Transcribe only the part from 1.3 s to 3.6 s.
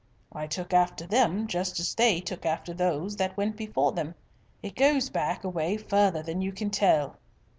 just as they took after those that went